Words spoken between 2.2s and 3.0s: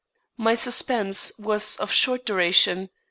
duration.